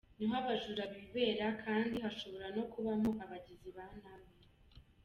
[0.17, 4.31] Niho abajura bibera kandi hashora no kubamo abagizi ba nabi.